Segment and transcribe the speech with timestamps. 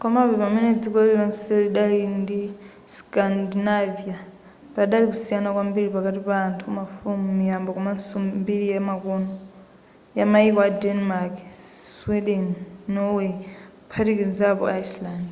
[0.00, 1.98] komabe pamene dziko lirilonse lidali
[2.42, 2.50] la
[2.96, 4.22] scandinavia'
[4.74, 8.66] padali kusiyana kwambiri pakati pa anthu mafumu miyambo komanso mbiri
[10.20, 11.34] yamayiko a denmark
[11.96, 12.46] sweden
[12.94, 13.32] norway
[13.86, 15.30] kuphatikizapo iceland